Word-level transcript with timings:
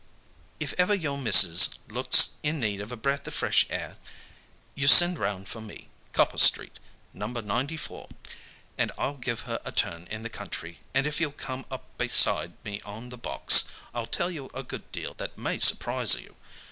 If 0.59 0.73
ever 0.79 0.95
your 0.95 1.15
missus 1.15 1.75
looks 1.87 2.37
in 2.41 2.59
need 2.59 2.81
of 2.81 2.91
a 2.91 2.97
breath 2.97 3.27
of 3.27 3.35
fresh 3.35 3.67
air 3.69 3.97
you 4.73 4.87
send 4.87 5.19
round 5.19 5.47
for 5.47 5.61
me 5.61 5.89
Copper 6.11 6.39
Street, 6.39 6.79
number 7.13 7.39
ninety 7.39 7.77
four 7.77 8.09
and 8.79 8.91
I'll 8.97 9.13
give 9.13 9.41
her 9.41 9.61
a 9.63 9.71
turn 9.71 10.07
into 10.07 10.23
the 10.23 10.29
country, 10.29 10.79
and 10.95 11.05
if 11.05 11.21
you'll 11.21 11.31
come 11.31 11.65
up 11.69 11.85
beside 11.99 12.53
me 12.65 12.81
on 12.83 13.09
the 13.09 13.15
box, 13.19 13.65
I'll 13.93 14.07
tell 14.07 14.31
you 14.31 14.49
a 14.55 14.63
good 14.63 14.91
deal 14.91 15.13
that 15.19 15.37
may 15.37 15.59
surprise 15.59 16.19
you. 16.19 16.35